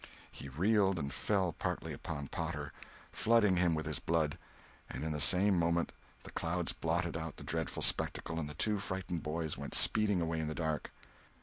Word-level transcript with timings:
He 0.31 0.49
reeled 0.49 0.97
and 0.97 1.13
fell 1.13 1.51
partly 1.53 1.93
upon 1.93 2.29
Potter, 2.29 2.73
flooding 3.11 3.57
him 3.57 3.75
with 3.75 3.85
his 3.85 3.99
blood, 3.99 4.35
and 4.89 5.03
in 5.03 5.11
the 5.11 5.21
same 5.21 5.59
moment 5.59 5.91
the 6.23 6.31
clouds 6.31 6.73
blotted 6.73 7.15
out 7.15 7.37
the 7.37 7.43
dreadful 7.43 7.83
spectacle 7.83 8.39
and 8.39 8.49
the 8.49 8.55
two 8.55 8.79
frightened 8.79 9.21
boys 9.21 9.59
went 9.59 9.75
speeding 9.75 10.19
away 10.19 10.39
in 10.39 10.47
the 10.47 10.55
dark. 10.55 10.91